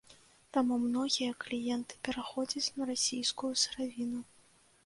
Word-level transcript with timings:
Таму 0.55 0.77
многія 0.85 1.35
кліенты 1.43 1.93
пераходзяць 2.07 2.73
на 2.81 2.91
расійскую 2.93 3.53
сыравіну. 3.67 4.27